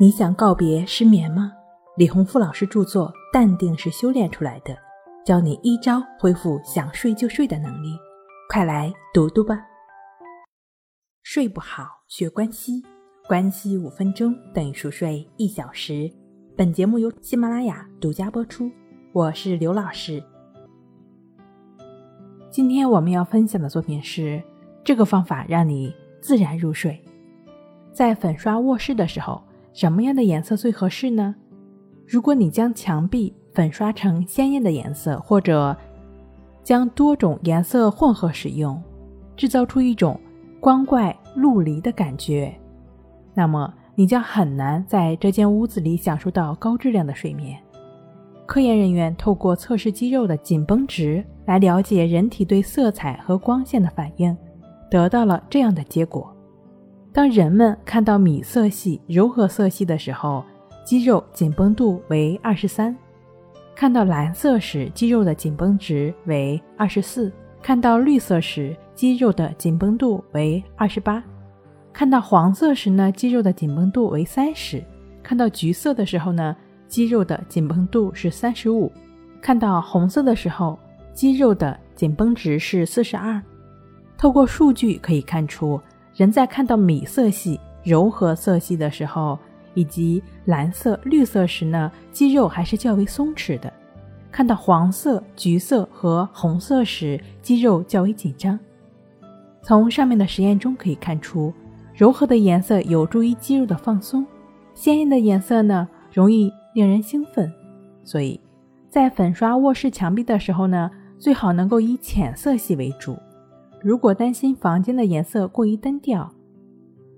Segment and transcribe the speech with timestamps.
[0.00, 1.52] 你想告别失眠吗？
[1.96, 4.72] 李洪富老师著作《淡定是修炼出来的》，
[5.26, 7.96] 教你一招恢复想睡就睡的能力，
[8.48, 9.58] 快来读读吧。
[11.24, 12.80] 睡不好学关西，
[13.26, 16.08] 关西五分钟等于熟睡一小时。
[16.56, 18.70] 本节目由喜马拉雅独家播出，
[19.12, 20.22] 我是刘老师。
[22.52, 24.40] 今天我们要分享的作品是
[24.84, 27.04] 这个方法让你自然入睡。
[27.92, 29.42] 在粉刷卧室的时候。
[29.78, 31.36] 什么样的颜色最合适呢？
[32.04, 35.76] 如果你将墙壁粉刷成鲜艳的颜色，或者
[36.64, 38.82] 将多种颜色混合使用，
[39.36, 40.20] 制造出一种
[40.58, 42.52] 光怪陆离的感觉，
[43.34, 47.56] 那么你将很难在这间屋子里享受到高质量的睡眠。
[48.46, 54.36] 科研人员透过测试肌肉的紧绷值来了解人体对色彩和光线的反应，
[54.90, 56.34] 得到了这样的结果。
[57.18, 60.44] 当人们看到米色系、柔和色系的时候，
[60.84, 62.94] 肌肉紧绷度为二十三；
[63.74, 67.28] 看到蓝色时，肌肉的紧绷值为二十四；
[67.60, 71.20] 看到绿色时，肌肉的紧绷度为二十八；
[71.92, 74.78] 看到黄色时呢，肌肉的紧绷度为三十；
[75.20, 78.88] 看到橘色的时候呢，肌肉的紧绷度是三十五；
[79.42, 80.78] 看到红色的时候，
[81.12, 83.42] 肌肉的紧绷值是四十二。
[84.16, 85.80] 透过数据可以看出。
[86.18, 89.38] 人在看到米色系、柔和色系的时候，
[89.74, 93.70] 以及蓝色、绿色时呢，肌肉还是较为松弛的；
[94.32, 98.58] 看到黄色、橘色和红色时，肌肉较为紧张。
[99.62, 101.54] 从上面的实验中可以看出，
[101.94, 104.26] 柔和的颜色有助于肌肉的放松，
[104.74, 107.48] 鲜艳的颜色呢，容易令人兴奋。
[108.02, 108.40] 所以，
[108.90, 113.16] 在粉刷卧室墙壁的时候呢，最好能够以浅色系为主。
[113.80, 116.30] 如果担心房间的颜色过于单调，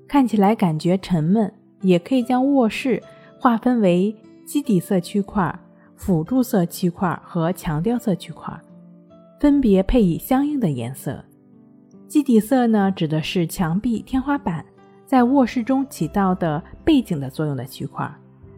[0.06, 3.02] 看起来感觉沉闷，也可以将卧室
[3.38, 5.58] 划分为基底色区块、
[5.96, 8.52] 辅助色区块和强调色区块，
[9.38, 11.24] 分别配以相应的颜色。
[12.06, 14.64] 基底色呢，指的是墙壁、天花板
[15.06, 18.10] 在卧室中起到的背景的作用的区块。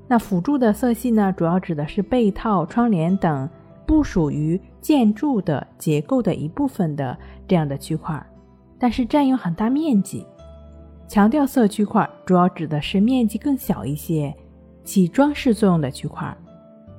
[0.09, 3.49] 那辅助的色系呢，主要指的是被套、窗帘等。
[3.85, 7.17] 不属于建筑的结构的一部分的
[7.49, 8.23] 这样的区块，
[8.79, 10.27] 但是占用很大面积。
[11.09, 14.35] 强调色区块主要指的是面积更小一些、
[14.83, 16.37] 起装饰作用的区块。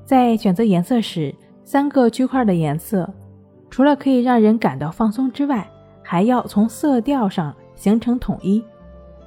[0.05, 1.33] 在选择颜色时，
[1.63, 3.11] 三个区块的颜色
[3.69, 5.67] 除了可以让人感到放松之外，
[6.03, 8.63] 还要从色调上形成统一。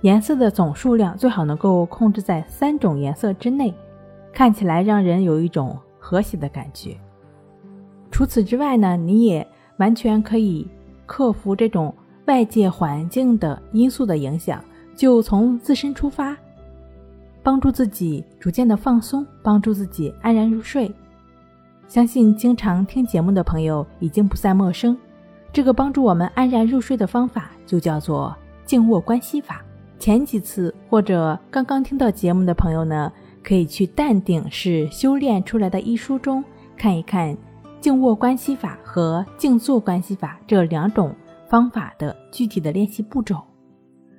[0.02, 3.74] 颜色的总数量最好能够控制在三种颜色之内，
[4.32, 6.96] 看起来让人有一种和谐的感觉。
[8.16, 9.46] 除此之外呢，你也
[9.76, 10.66] 完全可以
[11.04, 11.94] 克服这种
[12.24, 14.58] 外界环境的因素的影响，
[14.96, 16.34] 就从自身出发，
[17.42, 20.90] 帮助自己逐渐的放松，帮助自己安然入睡。
[21.88, 24.96] 相信经常听节目的朋友已经不再陌生，
[25.52, 28.34] 这个帮助我们安然入睡的方法就叫做
[28.64, 29.62] 静卧关系法。
[29.98, 33.12] 前几次或者刚刚听到节目的朋友呢，
[33.44, 36.42] 可以去《淡定是修炼出来的》一书中
[36.78, 37.36] 看一看。
[37.80, 41.14] 静卧关系法和静坐关系法这两种
[41.48, 43.40] 方法的具体的练习步骤。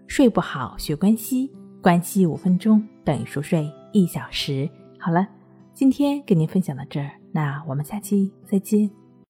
[0.07, 1.51] 睡不好学关系，
[1.81, 4.69] 关系五分钟等于熟睡一小时。
[4.97, 5.27] 好了，
[5.73, 9.06] 今天给您分享到这儿，那我们下期再见。